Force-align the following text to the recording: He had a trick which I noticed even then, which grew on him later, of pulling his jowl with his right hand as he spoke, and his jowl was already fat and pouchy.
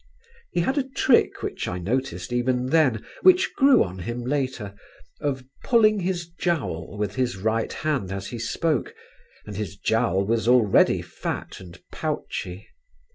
He 0.49 0.61
had 0.61 0.79
a 0.79 0.89
trick 0.89 1.43
which 1.43 1.67
I 1.67 1.77
noticed 1.77 2.33
even 2.33 2.65
then, 2.71 3.05
which 3.21 3.53
grew 3.53 3.83
on 3.83 3.99
him 3.99 4.23
later, 4.23 4.73
of 5.19 5.43
pulling 5.63 5.99
his 5.99 6.27
jowl 6.27 6.97
with 6.97 7.13
his 7.13 7.37
right 7.37 7.71
hand 7.71 8.11
as 8.11 8.29
he 8.29 8.39
spoke, 8.39 8.95
and 9.45 9.55
his 9.55 9.77
jowl 9.77 10.25
was 10.25 10.47
already 10.47 11.03
fat 11.03 11.59
and 11.59 11.79
pouchy. 11.91 12.67